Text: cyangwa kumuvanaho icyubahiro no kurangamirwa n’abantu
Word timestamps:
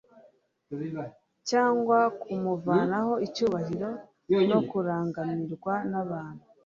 cyangwa 1.49 1.97
kumuvanaho 2.21 3.13
icyubahiro 3.27 3.89
no 4.49 4.59
kurangamirwa 4.69 5.73
n’abantu 5.91 6.43